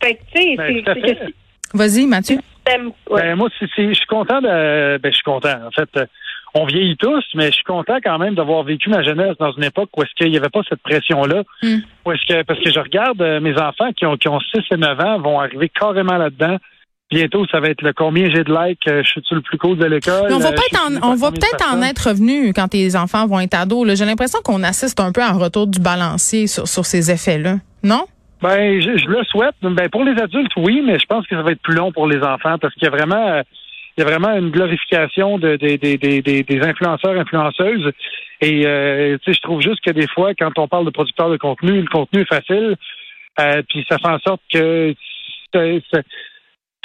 Fait 0.02 0.16
que, 0.16 0.22
tu 0.36 0.42
sais, 0.42 0.56
Ben, 0.56 1.34
Vas-y, 1.74 2.06
Mathieu. 2.06 2.38
Ouais. 3.10 3.22
Ben, 3.22 3.36
moi, 3.36 3.50
c'est- 3.60 3.70
c'est- 3.76 3.90
je 3.90 3.94
suis 3.96 4.06
content 4.08 4.42
de. 4.42 4.98
Ben, 4.98 5.12
je 5.12 5.16
suis 5.16 5.24
content. 5.24 5.56
En 5.68 5.72
fait, 5.72 5.90
euh, 5.98 6.06
on 6.56 6.66
vieillit 6.66 6.98
tous, 6.98 7.24
mais 7.36 7.48
je 7.48 7.54
suis 7.56 7.64
content 7.64 7.98
quand 8.04 8.18
même 8.20 8.36
d'avoir 8.36 8.64
vécu 8.64 8.90
ma 8.90 9.02
jeunesse 9.04 9.36
dans 9.40 9.52
une 9.54 9.64
époque 9.64 9.90
où 9.98 10.04
est-ce 10.04 10.12
qu'il 10.16 10.30
n'y 10.30 10.38
avait 10.38 10.50
pas 10.50 10.62
cette 10.70 10.82
pression-là. 10.84 11.44
Hmm. 11.62 11.78
Où 12.06 12.12
est-ce 12.12 12.26
que 12.28 12.44
parce 12.44 12.60
que 12.60 12.72
je 12.72 12.80
regarde 12.80 13.22
euh, 13.22 13.40
mes 13.40 13.58
enfants 13.60 13.92
qui 13.98 14.06
ont 14.06 14.18
qui 14.18 14.28
ont 14.30 14.40
6 14.40 14.62
et 14.72 14.78
9 14.78 15.00
ans 15.00 15.20
vont 15.20 15.40
arriver 15.40 15.70
carrément 15.70 16.18
là-dedans. 16.18 16.58
Bientôt, 17.12 17.46
ça 17.52 17.60
va 17.60 17.68
être 17.68 17.84
le 17.84 17.94
combien 17.94 18.28
j'ai 18.34 18.44
de 18.44 18.52
likes, 18.52 18.88
euh, 18.88 19.04
je 19.04 19.10
suis 19.10 19.22
le 19.32 19.42
plus 19.42 19.60
cool 19.60 19.78
de 19.78 19.86
l'école. 19.86 20.26
Mais 20.30 20.34
on 20.34 20.40
va 20.40 20.52
peut-être 20.52 20.80
en, 20.82 21.12
on 21.12 21.16
va 21.16 21.32
peut-être 21.32 21.84
être 21.84 22.10
revenu 22.10 22.54
quand 22.54 22.70
tes 22.70 22.96
enfants 22.96 23.28
vont 23.28 23.40
être 23.40 23.54
ados. 23.54 23.86
là. 23.86 23.94
J'ai 23.94 24.06
l'impression 24.06 24.40
qu'on 24.44 24.64
assiste 24.64 25.00
un 25.00 25.12
peu 25.12 25.22
à 25.22 25.28
un 25.30 25.38
retour 25.38 25.68
du 25.68 25.80
balancier 25.80 26.48
sur, 26.48 26.68
sur 26.68 26.86
ces 26.86 27.12
effets-là. 27.12 27.58
Non? 27.84 28.06
Ben, 28.44 28.82
je, 28.82 28.98
je 28.98 29.08
le 29.08 29.24
souhaite. 29.24 29.56
Ben, 29.62 29.90
pour 29.90 30.04
les 30.04 30.20
adultes, 30.22 30.52
oui, 30.58 30.82
mais 30.86 31.00
je 31.00 31.06
pense 31.06 31.26
que 31.28 31.36
ça 31.36 31.42
va 31.42 31.52
être 31.52 31.62
plus 31.62 31.76
long 31.76 31.92
pour 31.94 32.08
les 32.08 32.22
enfants 32.22 32.58
parce 32.60 32.74
qu'il 32.74 32.84
y 32.84 32.88
a 32.88 32.92
vraiment, 32.92 33.28
euh, 33.30 33.42
il 33.96 34.04
y 34.04 34.04
a 34.06 34.10
vraiment 34.10 34.36
une 34.36 34.50
glorification 34.52 35.38
de, 35.40 35.56
des 35.56 35.78
des 35.78 35.98
des 35.98 36.62
influenceurs, 36.62 37.18
influenceuses. 37.18 37.92
Et 38.42 38.68
euh, 38.68 39.18
je 39.26 39.40
trouve 39.42 39.62
juste 39.62 39.80
que 39.86 39.92
des 39.92 40.08
fois, 40.08 40.34
quand 40.36 40.52
on 40.58 40.68
parle 40.68 40.86
de 40.86 40.90
producteurs 40.90 41.30
de 41.30 41.38
contenu, 41.38 41.80
le 41.82 41.88
contenu 41.88 42.22
est 42.22 42.34
facile, 42.38 42.76
euh, 43.40 43.62
puis 43.70 43.86
ça 43.90 43.98
fait 43.98 44.10
en 44.10 44.20
sorte 44.20 44.42
que 44.52 44.94
c'est- 45.54 45.82
c'est- 45.94 46.06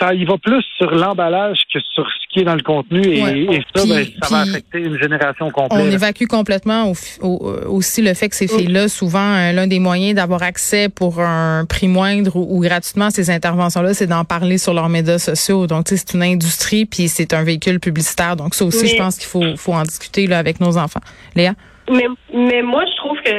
ça 0.01 0.15
y 0.15 0.25
va 0.25 0.39
plus 0.39 0.63
sur 0.77 0.91
l'emballage 0.93 1.59
que 1.73 1.79
sur 1.93 2.07
ce 2.07 2.29
qui 2.33 2.41
est 2.41 2.45
dans 2.45 2.55
le 2.55 2.63
contenu. 2.63 3.01
Et, 3.05 3.23
Ouais. 3.23 3.39
et 3.57 3.63
ça, 3.75 3.83
Puis- 3.83 3.91
ben, 3.91 4.07
ça 4.23 4.35
va 4.35 4.41
affecter 4.43 4.79
une 4.79 4.99
génération 4.99 5.47
On 5.47 5.51
complète. 5.51 5.93
évacue 5.93 6.27
complètement 6.27 6.91
au- 6.91 6.95
au- 7.27 7.49
euh, 7.51 7.65
aussi 7.69 8.03
le 8.03 8.15
fait 8.15 8.29
que 8.29 8.37
ces 8.37 8.47
filles-là, 8.49 8.89
souvent, 8.89 9.19
euh, 9.35 9.53
l'un 9.53 9.67
des 9.67 9.81
moyens 9.81 10.15
d'avoir 10.15 10.43
accès 10.43 10.89
pour 10.89 11.21
un 11.21 11.65
prix 11.69 11.89
moindre 11.89 12.37
ou, 12.37 12.59
ou 12.59 12.61
gratuitement 12.61 13.07
à 13.07 13.11
ces 13.11 13.31
interventions-là, 13.31 13.93
c'est 13.95 14.07
d'en 14.07 14.25
parler 14.25 14.59
sur 14.59 14.73
leurs 14.75 14.89
médias 14.89 15.19
sociaux. 15.19 15.67
Donc, 15.67 15.87
tu 15.87 15.97
sais, 15.97 16.05
c'est 16.07 16.17
une 16.17 16.23
industrie, 16.23 16.87
puis 16.87 17.09
c'est 17.09 17.35
un 17.35 17.43
véhicule 17.43 17.81
publicitaire. 17.81 18.37
Donc, 18.37 18.55
ça 18.55 18.65
aussi, 18.65 18.85
Mais- 18.85 18.89
je 18.91 18.97
pense 18.97 19.17
qu'il 19.19 19.27
faut, 19.29 19.57
faut 19.57 19.73
en 19.75 19.83
discuter 19.83 20.27
là, 20.27 20.39
avec 20.39 20.61
nos 20.61 20.77
enfants. 20.79 21.01
Léa? 21.35 21.55
Mais, 21.91 22.07
mais 22.35 22.63
moi, 22.63 22.85
je 22.85 22.97
trouve 22.99 23.17
que 23.25 23.31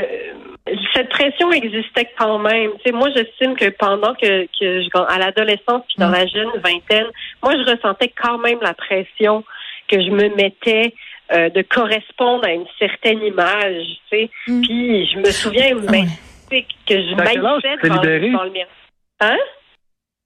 cette 0.93 1.09
pression 1.09 1.51
existait 1.51 2.09
quand 2.17 2.37
même. 2.39 2.71
Tu 2.77 2.83
sais, 2.85 2.91
moi, 2.91 3.09
j'estime 3.15 3.55
que 3.55 3.69
pendant 3.69 4.13
que, 4.15 4.43
que 4.45 4.81
je, 4.83 4.89
à 5.07 5.17
l'adolescence 5.17 5.83
puis 5.87 5.95
dans 5.97 6.09
Mm. 6.09 6.13
la 6.13 6.27
jeune 6.27 6.51
vingtaine, 6.63 7.07
moi, 7.43 7.53
je 7.55 7.71
ressentais 7.71 8.09
quand 8.21 8.37
même 8.37 8.59
la 8.61 8.73
pression 8.73 9.43
que 9.87 9.99
je 10.01 10.09
me 10.09 10.29
mettais 10.35 10.93
euh, 11.31 11.49
de 11.49 11.61
correspondre 11.61 12.45
à 12.45 12.51
une 12.53 12.65
certaine 12.79 13.21
image. 13.23 13.85
Tu 14.11 14.17
sais, 14.17 14.29
Mm. 14.47 14.61
puis 14.61 15.05
je 15.13 15.17
me 15.19 15.25
souviens 15.31 15.69
Ah 15.71 15.75
ouais. 15.91 16.05
ben, 16.49 16.61
que 16.87 16.95
je 16.95 17.13
À 17.21 17.25
quel 17.27 17.45
âge 17.45 17.61
maïssais 17.63 17.89
libérée? 17.89 18.29
devant 18.29 18.43
le 18.43 18.49
miroir. 18.51 18.75
Hein? 19.21 19.37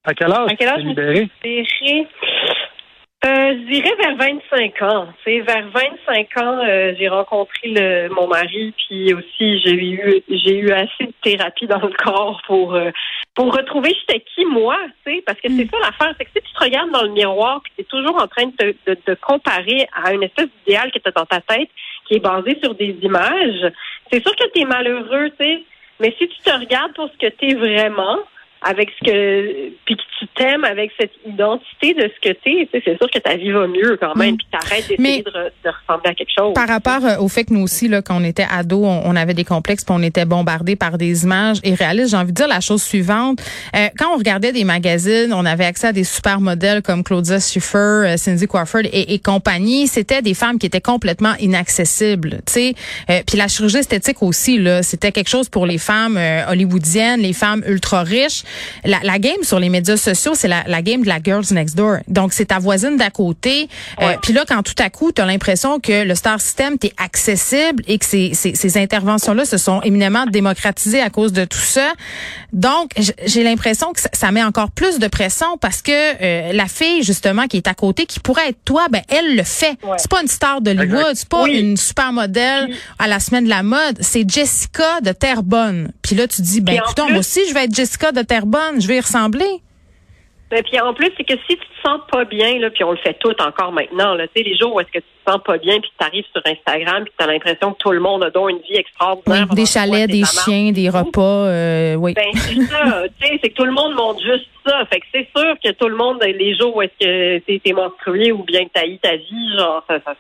À 0.06 0.14
quel 0.14 0.32
âge 0.32 0.52
À 0.52 0.56
quel 0.56 0.68
âge? 0.70 0.84
Libérée? 0.84 1.28
Euh, 3.26 3.54
je 3.54 3.72
dirais 3.72 3.96
vers 3.98 4.18
25 4.18 4.82
ans. 4.82 5.08
Sais, 5.24 5.40
vers 5.40 5.66
25 5.70 6.38
ans, 6.38 6.60
euh, 6.60 6.94
j'ai 6.98 7.08
rencontré 7.08 7.70
le, 7.70 8.10
mon 8.10 8.28
mari, 8.28 8.74
puis 8.76 9.14
aussi 9.14 9.62
j'ai 9.62 9.76
eu 9.76 10.22
j'ai 10.28 10.58
eu 10.58 10.72
assez 10.72 11.06
de 11.06 11.14
thérapie 11.22 11.66
dans 11.66 11.80
le 11.80 11.94
corps 12.04 12.42
pour 12.46 12.76
euh, 12.76 12.92
pour 13.34 13.56
retrouver 13.56 13.96
j'étais 13.98 14.26
qui 14.36 14.44
moi, 14.44 14.78
tu 15.06 15.16
sais, 15.16 15.24
parce 15.26 15.40
que 15.40 15.48
c'est 15.48 15.70
ça 15.72 15.78
l'affaire, 15.80 16.14
c'est 16.18 16.26
que 16.26 16.32
si 16.36 16.42
tu 16.42 16.54
te 16.54 16.64
regardes 16.66 16.92
dans 16.92 17.04
le 17.04 17.12
miroir, 17.12 17.62
puis 17.64 17.72
tu 17.78 17.82
es 17.82 17.86
toujours 17.86 18.22
en 18.22 18.28
train 18.28 18.48
de 18.48 18.56
te 18.58 18.76
de, 18.88 18.98
de 19.08 19.14
comparer 19.14 19.88
à 20.04 20.14
une 20.14 20.24
espèce 20.24 20.50
d'idéal 20.60 20.92
que 20.92 21.00
tu 21.00 21.08
as 21.08 21.12
dans 21.12 21.26
ta 21.26 21.40
tête, 21.40 21.70
qui 22.06 22.16
est 22.16 22.20
basé 22.20 22.60
sur 22.62 22.76
des 22.76 22.98
images, 23.04 23.72
c'est 24.12 24.22
sûr 24.22 24.36
que 24.36 24.52
tu 24.54 24.64
es 24.64 24.66
malheureux, 24.66 25.30
tu 25.40 25.46
sais. 25.46 25.64
Mais 26.02 26.14
si 26.18 26.28
tu 26.28 26.40
te 26.42 26.52
regardes 26.52 26.94
pour 26.94 27.10
ce 27.10 27.18
que 27.18 27.32
tu 27.34 27.52
es 27.52 27.54
vraiment, 27.54 28.20
avec 28.64 28.90
ce 29.00 29.06
que 29.06 29.70
puis 29.86 29.96
que 29.96 30.02
tu 30.20 30.28
t'aimes 30.36 30.64
avec 30.64 30.92
cette 31.00 31.12
identité 31.26 31.94
de 31.94 32.04
ce 32.04 32.30
que 32.30 32.34
t'es, 32.34 32.68
tu 32.72 32.80
sais, 32.80 32.82
c'est 32.86 32.98
sûr 32.98 33.10
que 33.12 33.20
ta 33.20 33.36
vie 33.36 33.52
va 33.52 33.68
mieux 33.68 33.98
quand 34.00 34.16
même, 34.16 34.34
Mm. 34.36 34.38
puis 34.38 34.48
t'arrêtes 34.52 34.88
d'essayer 34.88 35.22
de, 35.24 35.30
re- 35.30 35.52
de 35.66 35.70
ressembler 35.70 36.10
à 36.12 36.14
quelque 36.14 36.32
chose. 36.38 36.54
Par 36.54 36.68
rapport 36.68 37.04
euh, 37.06 37.18
au 37.20 37.28
fait 37.28 37.44
que 37.46 37.54
nous 37.54 37.62
aussi, 37.64 37.88
là, 37.88 38.02
quand 38.02 38.20
on 38.20 38.24
était 38.24 38.46
ados, 38.50 38.84
on, 38.86 39.02
on 39.06 39.16
avait 39.16 39.34
des 39.34 39.44
complexes, 39.44 39.84
puis 39.84 39.96
on 39.98 40.02
était 40.04 40.26
bombardés 40.26 40.76
par 40.76 40.98
des 40.98 41.24
images 41.24 41.58
irréalistes. 41.64 42.12
J'ai 42.12 42.18
envie 42.18 42.32
de 42.32 42.38
dire 42.38 42.48
la 42.48 42.62
chose 42.62 42.82
suivante. 42.82 43.40
Euh, 43.76 43.88
quand 43.98 44.14
on 44.14 44.18
regardait 44.18 44.52
des 44.52 44.64
magazines, 44.64 45.34
on 45.34 45.46
avait 45.46 45.66
accès 45.66 45.88
à 45.88 45.94
des 45.94 46.04
super 46.06 46.40
modèles 46.40 46.82
comme 46.82 47.04
Claudia 47.04 47.40
Schiffer, 47.40 47.78
euh, 47.78 48.18
Cindy 48.18 48.48
Crawford 48.48 48.82
et, 48.86 49.14
et 49.14 49.20
compagnie. 49.20 49.88
C'était 49.88 50.22
des 50.22 50.34
femmes 50.34 50.58
qui 50.60 50.66
étaient 50.68 50.82
complètement 50.82 51.34
inaccessibles. 51.40 52.42
Tu 52.46 52.54
sais, 52.54 52.74
Euh, 53.10 53.22
puis 53.28 53.38
la 53.38 53.48
chirurgie 53.48 53.78
esthétique 53.78 54.22
aussi, 54.22 54.58
là, 54.58 54.84
c'était 54.84 55.12
quelque 55.12 55.30
chose 55.30 55.50
pour 55.50 55.66
les 55.66 55.78
femmes 55.78 56.18
hollywoodiennes, 56.50 57.22
les 57.22 57.34
femmes 57.34 57.64
ultra 57.68 58.04
riches. 58.04 58.44
La, 58.84 59.00
la 59.04 59.20
game 59.20 59.44
sur 59.44 59.60
les 59.60 59.70
médias 59.70 59.98
sociaux, 59.98 60.34
c'est 60.36 60.48
la, 60.48 60.64
la 60.68 60.82
game 60.82 61.02
de 61.04 61.08
la 61.08 61.20
girls 61.24 61.46
next 61.52 61.76
door. 61.76 61.98
Donc 62.08 62.34
c'est 62.34 62.46
ta 62.46 62.60
voisine 62.60 62.98
d'à 62.98 63.10
côté. 63.10 63.68
Euh, 64.02 64.16
puis 64.22 64.34
là, 64.34 64.44
quand 64.48 64.64
tout 64.64 64.74
à 64.80 64.90
coup, 64.90 65.12
tu 65.12 65.22
as 65.22 65.26
l'impression 65.26 65.80
que 65.80 66.04
le 66.04 66.16
star 66.16 66.40
system 66.42 66.78
t'est 66.78 66.94
accessible 66.98 67.84
et 67.88 67.98
que 67.98 68.06
ces, 68.06 68.34
ces, 68.34 68.56
ces 68.56 68.78
interventions-là 68.78 69.46
se 69.46 69.58
sont 69.58 69.82
éminemment 69.82 70.26
démocratisées 70.26 71.02
à 71.02 71.10
cause 71.10 71.34
de 71.34 71.46
tout 71.46 71.58
ça. 71.58 71.92
Donc, 72.52 72.92
j'ai 73.26 73.44
l'impression 73.44 73.94
que 73.94 74.02
ça, 74.02 74.10
ça 74.14 74.32
met 74.32 74.44
encore 74.44 74.72
plus 74.72 75.00
de 75.00 75.08
pression 75.08 75.58
parce 75.60 75.82
que 75.82 75.92
euh, 75.92 76.54
la 76.54 76.68
fille, 76.68 77.04
justement, 77.04 77.48
qui 77.48 77.58
est 77.58 77.68
à 77.68 77.74
côté, 77.74 78.06
qui 78.06 78.20
pourrait 78.20 78.50
être 78.50 78.64
toi, 78.66 78.88
ben 78.92 79.02
elle 79.10 79.36
le 79.36 79.44
fait. 79.44 79.78
Ouais. 79.84 79.98
C'est 79.98 80.10
pas 80.10 80.22
une 80.22 80.28
star 80.28 80.62
d'Hollywood, 80.62 81.16
c'est 81.16 81.28
pas 81.28 81.44
Oui. 81.44 81.60
une 81.60 81.78
super 81.78 82.14
modèle 82.14 82.66
Puis- 82.68 82.78
à 83.00 83.08
la 83.08 83.20
semaine 83.20 83.46
de 83.46 83.50
la 83.50 83.64
mode. 83.64 83.98
C'est 84.02 84.30
Jessica 84.30 85.02
de 85.02 85.12
Terrebonne. 85.12 85.92
Puis 86.02 86.16
là, 86.16 86.28
tu 86.28 86.42
dis, 86.42 86.62
ben 86.62 86.76
écoute, 86.76 87.00
moi 87.10 87.20
aussi, 87.20 87.40
je 87.50 87.54
vais 87.54 87.66
être 87.66 87.74
Jessica 87.76 88.12
de 88.12 88.22
Terrebonne, 88.22 88.43
je 88.80 88.88
vais 88.88 88.98
y 88.98 89.02
ressembler. 89.02 89.62
Et 90.56 90.62
puis 90.62 90.80
en 90.80 90.94
plus, 90.94 91.10
c'est 91.18 91.24
que 91.24 91.34
si 91.48 91.58
tu 91.58 91.66
te 91.66 91.82
sens 91.88 92.02
pas 92.12 92.26
bien, 92.26 92.60
là, 92.60 92.70
puis 92.70 92.84
on 92.84 92.92
le 92.92 92.98
fait 92.98 93.16
tout 93.20 93.34
encore 93.42 93.72
maintenant, 93.72 94.14
là, 94.14 94.26
les 94.36 94.56
jours 94.56 94.76
où 94.76 94.80
est-ce 94.80 94.92
que 94.92 95.00
tu 95.00 95.06
te 95.26 95.32
sens 95.32 95.42
pas 95.44 95.58
bien, 95.58 95.80
puis 95.80 95.92
tu 95.98 96.06
arrives 96.06 96.26
sur 96.32 96.42
Instagram, 96.46 97.06
puis 97.06 97.14
tu 97.18 97.24
as 97.24 97.28
l'impression 97.28 97.74
que 97.74 97.78
tout 97.80 97.92
le 97.92 98.00
monde 98.00 98.24
a 98.24 98.30
donc 98.30 98.52
une 98.52 98.58
vie 98.58 98.64
Oui, 98.70 98.78
extraordinaire. 98.78 99.48
des 99.48 99.66
chalets, 99.66 100.10
des 100.10 100.24
chiens, 100.24 100.72
des 100.72 100.90
repas, 100.90 101.22
euh, 101.48 101.96
oui. 101.96 102.14
Ben, 102.14 102.30
c'est 102.34 102.62
ça, 102.66 103.04
tu 103.20 103.28
sais, 103.28 103.40
c'est 103.42 103.50
que 103.50 103.56
tout 103.56 103.66
le 103.66 103.72
monde 103.72 103.96
montre 103.96 104.22
juste 104.22 104.48
ça. 104.66 104.86
Fait 104.92 105.00
que 105.00 105.06
c'est 105.12 105.28
sûr 105.36 105.56
que 105.64 105.72
tout 105.72 105.88
le 105.88 105.96
monde, 105.96 106.22
les 106.24 106.56
jours 106.56 106.76
où 106.76 106.82
est-ce 106.84 107.04
que 107.04 107.40
t'es, 107.40 107.62
t'es 107.64 107.74
menstrué 107.74 108.32
ou 108.32 108.44
bien 108.44 108.66
que 108.66 108.72
t'as 108.74 108.86
eu 108.86 109.00
ta 109.00 109.16
vie, 109.16 109.58
genre, 109.58 109.84
ça, 109.90 110.00
ça, 110.06 110.14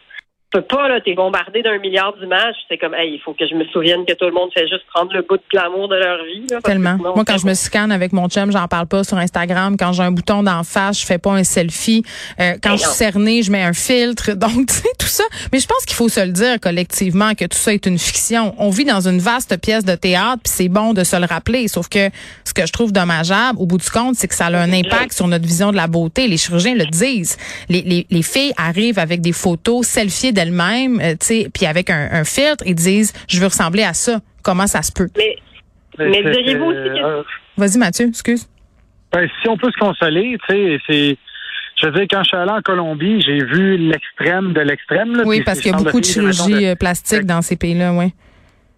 peux 0.53 0.61
pas, 0.61 0.87
là, 0.87 1.01
t'es 1.01 1.15
bombardé 1.15 1.61
d'un 1.61 1.79
milliard 1.79 2.13
d'images. 2.19 2.55
C'est 2.69 2.77
comme, 2.77 2.93
hey, 2.93 3.13
il 3.13 3.19
faut 3.19 3.33
que 3.33 3.45
je 3.47 3.55
me 3.55 3.65
souvienne 3.65 4.05
que 4.05 4.13
tout 4.13 4.25
le 4.25 4.31
monde 4.31 4.49
fait 4.53 4.67
juste 4.67 4.85
prendre 4.93 5.11
le 5.13 5.23
bout 5.23 5.37
de 5.37 5.41
l'amour 5.51 5.87
de 5.87 5.95
leur 5.95 6.23
vie. 6.23 6.45
Là, 6.49 6.61
Tellement. 6.61 6.97
Moi, 6.97 7.23
quand 7.25 7.37
je 7.37 7.47
me 7.47 7.53
scanne 7.53 7.91
avec 7.91 8.13
mon 8.13 8.29
chum, 8.29 8.51
j'en 8.51 8.67
parle 8.67 8.87
pas 8.87 9.03
sur 9.03 9.17
Instagram. 9.17 9.75
Quand 9.77 9.93
j'ai 9.93 10.03
un 10.03 10.11
bouton 10.11 10.43
d'en 10.43 10.63
face, 10.63 11.01
je 11.01 11.05
fais 11.05 11.17
pas 11.17 11.31
un 11.31 11.43
selfie. 11.43 12.03
Euh, 12.39 12.53
quand 12.61 12.77
je 12.77 12.83
suis 12.83 12.91
cernée, 12.91 13.41
je 13.41 13.51
mets 13.51 13.63
un 13.63 13.73
filtre. 13.73 14.33
Donc, 14.35 14.67
tu 14.67 14.73
sais, 14.75 14.89
tout 14.99 15.07
ça. 15.07 15.23
Mais 15.51 15.59
je 15.59 15.67
pense 15.67 15.85
qu'il 15.85 15.95
faut 15.95 16.09
se 16.09 16.21
le 16.21 16.31
dire 16.31 16.59
collectivement 16.59 17.33
que 17.33 17.45
tout 17.45 17.57
ça 17.57 17.73
est 17.73 17.85
une 17.85 17.97
fiction. 17.97 18.53
On 18.59 18.69
vit 18.69 18.85
dans 18.85 19.07
une 19.07 19.19
vaste 19.19 19.59
pièce 19.59 19.83
de 19.83 19.95
théâtre, 19.95 20.41
puis 20.43 20.53
c'est 20.53 20.69
bon 20.69 20.93
de 20.93 21.03
se 21.03 21.15
le 21.15 21.25
rappeler. 21.25 21.67
Sauf 21.67 21.89
que 21.89 22.09
ce 22.45 22.53
que 22.53 22.65
je 22.65 22.71
trouve 22.71 22.91
dommageable, 22.91 23.57
au 23.59 23.65
bout 23.65 23.79
du 23.79 23.89
compte, 23.89 24.15
c'est 24.15 24.27
que 24.27 24.35
ça 24.35 24.45
a 24.45 24.57
un 24.57 24.71
impact 24.71 25.13
sur 25.13 25.27
notre 25.27 25.45
vision 25.45 25.71
de 25.71 25.77
la 25.77 25.87
beauté. 25.87 26.27
Les 26.27 26.37
chirurgiens 26.37 26.75
le 26.75 26.85
disent. 26.85 27.37
Les, 27.69 27.81
les, 27.81 28.05
les 28.09 28.21
filles 28.21 28.53
arrivent 28.57 28.99
avec 28.99 29.21
des 29.21 29.31
photos 29.31 29.87
selfies 29.87 30.33
d'elles-mêmes, 30.43 30.99
euh, 30.99 31.11
tu 31.11 31.25
sais, 31.25 31.49
puis 31.53 31.65
avec 31.65 31.89
un, 31.89 32.09
un, 32.11 32.23
filtre, 32.23 32.63
ils 32.65 32.75
disent, 32.75 33.13
je 33.27 33.39
veux 33.39 33.47
ressembler 33.47 33.83
à 33.83 33.93
ça. 33.93 34.19
Comment 34.43 34.67
ça 34.67 34.81
se 34.81 34.91
peut? 34.91 35.07
Mais, 35.17 35.35
mais 35.97 36.21
diriez-vous 36.23 36.65
aussi 36.65 36.89
que... 36.89 37.03
Euh, 37.03 37.23
Vas-y, 37.57 37.77
Mathieu, 37.77 38.07
excuse. 38.07 38.49
Ben, 39.11 39.29
si 39.41 39.47
on 39.47 39.57
peut 39.57 39.71
se 39.71 39.77
consoler, 39.77 40.37
tu 40.47 40.53
sais, 40.53 40.79
c'est... 40.87 41.17
Je 41.81 41.87
veux 41.87 41.93
dire, 41.93 42.05
quand 42.09 42.23
je 42.23 42.29
suis 42.29 42.37
allé 42.37 42.51
en 42.51 42.61
Colombie, 42.61 43.21
j'ai 43.21 43.43
vu 43.43 43.77
l'extrême 43.77 44.53
de 44.53 44.61
l'extrême. 44.61 45.21
Oui, 45.25 45.41
parce 45.43 45.59
qu'il 45.59 45.71
y 45.71 45.73
a 45.73 45.77
beaucoup 45.77 45.99
de 45.99 46.05
chirurgie 46.05 46.67
de... 46.67 46.73
plastique 46.75 47.25
dans 47.25 47.41
ces 47.41 47.57
pays-là, 47.57 47.93
oui. 47.93 48.13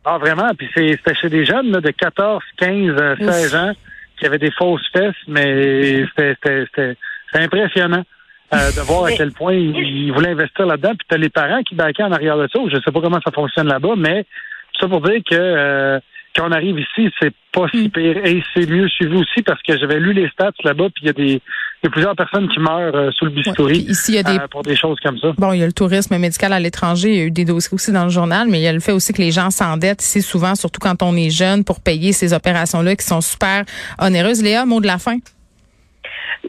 Ah, 0.05 0.17
vraiment? 0.17 0.49
Puis 0.57 0.69
c'était 0.73 1.15
chez 1.15 1.29
des 1.29 1.45
jeunes 1.45 1.71
là, 1.71 1.81
de 1.81 1.91
14, 1.91 2.41
15, 2.57 3.17
16 3.19 3.53
Ouf. 3.53 3.59
ans 3.59 3.73
qui 4.17 4.25
avaient 4.25 4.37
des 4.37 4.51
fausses 4.51 4.87
fesses, 4.93 5.15
mais 5.27 6.05
c'était 6.17 6.95
impressionnant. 7.33 8.03
Euh, 8.53 8.71
de 8.71 8.81
voir 8.81 9.05
à 9.05 9.11
quel 9.11 9.31
point 9.31 9.53
ils, 9.53 10.11
voulaient 10.13 10.29
investir 10.29 10.67
là-dedans. 10.67 10.91
Puis 10.91 11.07
t'as 11.09 11.17
les 11.17 11.29
parents 11.29 11.63
qui 11.63 11.73
baquaient 11.73 12.03
en 12.03 12.11
arrière 12.11 12.37
de 12.37 12.47
ça. 12.53 12.59
Je 12.67 12.75
sais 12.75 12.91
pas 12.91 13.01
comment 13.01 13.19
ça 13.25 13.31
fonctionne 13.31 13.67
là-bas, 13.67 13.95
mais 13.97 14.25
ça 14.79 14.87
pour 14.87 15.01
dire 15.01 15.19
que 15.29 15.35
euh, 15.35 15.99
quand 16.35 16.47
on 16.49 16.51
arrive 16.51 16.77
ici, 16.79 17.09
c'est 17.19 17.33
pas 17.51 17.65
si 17.73 17.89
pire. 17.89 18.17
Et 18.23 18.43
c'est 18.53 18.69
mieux 18.69 18.87
suivi 18.89 19.15
aussi 19.15 19.41
parce 19.41 19.61
que 19.63 19.77
j'avais 19.77 19.99
lu 19.99 20.13
les 20.13 20.29
stats 20.29 20.51
là-bas, 20.63 20.89
puis 20.93 21.03
il 21.03 21.07
y 21.07 21.09
a 21.09 21.13
des 21.13 21.41
il 21.83 21.87
y 21.87 21.87
a 21.87 21.91
plusieurs 21.91 22.15
personnes 22.15 22.47
qui 22.49 22.59
meurent 22.59 22.95
euh, 22.95 23.11
sous 23.11 23.25
le 23.25 23.31
bistouri 23.31 23.85
ouais, 23.85 23.91
ici, 23.91 24.13
il 24.13 24.15
y 24.15 24.17
a 24.17 24.23
des... 24.23 24.39
euh, 24.39 24.47
pour 24.49 24.63
des 24.63 24.75
choses 24.75 24.97
comme 25.03 25.19
ça. 25.19 25.33
Bon, 25.37 25.53
il 25.53 25.59
y 25.59 25.63
a 25.63 25.67
le 25.67 25.73
tourisme 25.73 26.17
médical 26.17 26.51
à 26.51 26.59
l'étranger, 26.59 27.09
il 27.09 27.15
y 27.15 27.21
a 27.21 27.25
eu 27.25 27.31
des 27.31 27.45
dossiers 27.45 27.75
aussi 27.75 27.91
dans 27.91 28.05
le 28.05 28.09
journal, 28.09 28.47
mais 28.49 28.59
il 28.59 28.63
y 28.63 28.67
a 28.67 28.73
le 28.73 28.79
fait 28.79 28.91
aussi 28.91 29.13
que 29.13 29.21
les 29.21 29.31
gens 29.31 29.51
s'endettent 29.51 30.01
ici 30.01 30.23
souvent, 30.23 30.55
surtout 30.55 30.79
quand 30.79 31.03
on 31.03 31.15
est 31.15 31.29
jeune, 31.29 31.63
pour 31.63 31.81
payer 31.81 32.11
ces 32.11 32.33
opérations-là 32.33 32.95
qui 32.95 33.05
sont 33.05 33.21
super 33.21 33.65
onéreuses. 33.99 34.41
Léa, 34.41 34.65
mot 34.65 34.81
de 34.81 34.87
la 34.87 34.97
fin. 34.97 35.17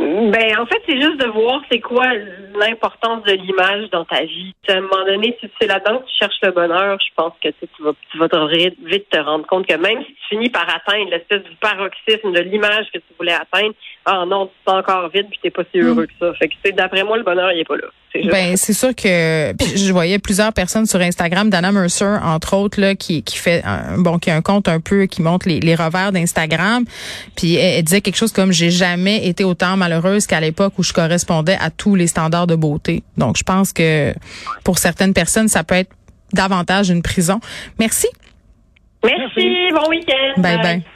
Ben, 0.06 0.58
en 0.58 0.66
fait, 0.66 0.80
c'est 0.86 1.00
juste 1.00 1.18
de 1.18 1.26
voir 1.26 1.60
c'est 1.70 1.80
quoi 1.80 2.06
l'importance 2.54 3.24
de 3.24 3.32
l'image 3.32 3.90
dans 3.90 4.04
ta 4.04 4.22
vie. 4.22 4.54
à 4.68 4.74
un 4.74 4.80
moment 4.82 5.04
donné, 5.04 5.36
si 5.40 5.50
c'est 5.60 5.66
là-dedans 5.66 5.98
que 5.98 6.04
tu 6.06 6.14
cherches 6.18 6.38
le 6.42 6.52
bonheur, 6.52 6.96
je 7.00 7.12
pense 7.16 7.32
que 7.42 7.48
tu 7.48 7.82
vas, 7.82 7.92
tu 8.12 8.18
vas 8.18 8.28
te 8.28 8.88
vite 8.88 9.08
te 9.10 9.18
rendre 9.18 9.46
compte 9.46 9.66
que 9.66 9.74
même 9.74 10.04
si 10.04 10.14
tu 10.14 10.28
finis 10.28 10.50
par 10.50 10.66
atteindre 10.68 11.10
l'espèce 11.10 11.42
du 11.42 11.56
paroxysme 11.56 12.32
de 12.32 12.40
l'image 12.40 12.86
que 12.92 12.98
tu 12.98 13.14
voulais 13.18 13.32
atteindre, 13.32 13.74
ah 14.04 14.24
non, 14.26 14.46
tu 14.46 14.72
es 14.72 14.76
encore 14.76 15.08
vide 15.08 15.28
puis 15.28 15.40
t'es 15.42 15.50
pas 15.50 15.64
si 15.72 15.80
heureux 15.80 16.04
mm. 16.04 16.06
que 16.06 16.12
ça. 16.20 16.34
Fait 16.34 16.48
que 16.48 16.70
d'après 16.70 17.02
moi, 17.02 17.16
le 17.16 17.24
bonheur, 17.24 17.50
il 17.52 17.60
est 17.60 17.64
pas 17.64 17.76
là. 17.76 17.88
Ben, 18.24 18.56
c'est 18.56 18.72
sûr 18.72 18.94
que 18.94 19.52
je 19.76 19.92
voyais 19.92 20.18
plusieurs 20.18 20.52
personnes 20.52 20.86
sur 20.86 21.00
Instagram, 21.00 21.50
Dana 21.50 21.72
Mercer, 21.72 22.18
entre 22.22 22.56
autres, 22.56 22.80
là, 22.80 22.94
qui, 22.94 23.22
qui 23.22 23.36
fait 23.36 23.62
un, 23.64 23.98
bon, 23.98 24.18
qui 24.18 24.30
a 24.30 24.36
un 24.36 24.42
compte 24.42 24.68
un 24.68 24.80
peu 24.80 25.06
qui 25.06 25.22
montre 25.22 25.48
les, 25.48 25.60
les 25.60 25.74
revers 25.74 26.12
d'Instagram. 26.12 26.84
Puis 27.36 27.54
elle, 27.54 27.78
elle, 27.78 27.82
disait 27.84 28.00
quelque 28.00 28.16
chose 28.16 28.32
comme 28.32 28.52
j'ai 28.52 28.70
jamais 28.70 29.26
été 29.26 29.44
autant 29.44 29.76
malheureuse 29.76 30.26
qu'à 30.26 30.40
l'époque 30.40 30.74
où 30.78 30.82
je 30.82 30.92
correspondais 30.92 31.56
à 31.60 31.70
tous 31.70 31.94
les 31.94 32.06
standards 32.06 32.46
de 32.46 32.56
beauté. 32.56 33.02
Donc 33.16 33.36
je 33.36 33.42
pense 33.42 33.72
que 33.72 34.14
pour 34.64 34.78
certaines 34.78 35.14
personnes, 35.14 35.48
ça 35.48 35.64
peut 35.64 35.74
être 35.74 35.90
davantage 36.32 36.90
une 36.90 37.02
prison. 37.02 37.40
Merci. 37.78 38.08
Merci, 39.04 39.68
bon 39.72 39.88
week-end. 39.88 40.40
bye. 40.40 40.62
bye. 40.62 40.82